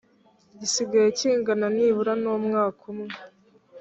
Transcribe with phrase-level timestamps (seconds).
[0.59, 3.15] gisigaye kingana nibura n umwaka umwe